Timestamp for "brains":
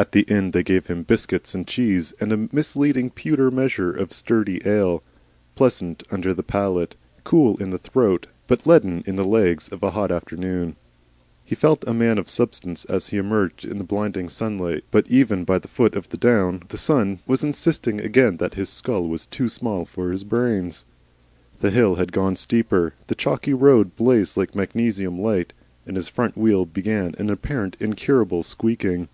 20.22-20.84